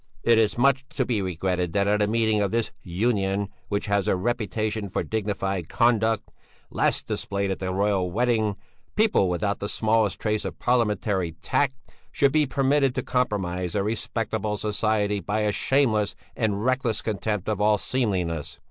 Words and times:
It 0.23 0.39
is 0.39 0.57
much 0.57 0.83
to 0.89 1.05
be 1.05 1.21
regretted 1.21 1.73
that 1.73 1.85
at 1.87 2.01
a 2.01 2.07
meeting 2.07 2.41
of 2.41 2.49
this 2.49 2.71
Union, 2.81 3.49
which 3.69 3.85
has 3.85 4.07
a 4.07 4.15
reputation 4.15 4.89
for 4.89 5.03
dignified 5.03 5.69
conduct 5.69 6.31
(last 6.71 7.05
displayed 7.05 7.51
at 7.51 7.59
the 7.59 7.71
Royal 7.71 8.09
wedding), 8.09 8.55
people 8.95 9.29
without 9.29 9.59
the 9.59 9.69
smallest 9.69 10.17
trace 10.19 10.43
of 10.43 10.57
Parliamentary 10.57 11.33
tact 11.43 11.75
should 12.11 12.31
be 12.31 12.47
permitted 12.47 12.95
to 12.95 13.03
compromise 13.03 13.75
a 13.75 13.83
respectable 13.83 14.57
society 14.57 15.19
by 15.19 15.41
a 15.41 15.51
shameless 15.51 16.15
and 16.35 16.65
reckless 16.65 17.03
contempt 17.03 17.47
of 17.47 17.61
all 17.61 17.77
seemliness. 17.77 18.57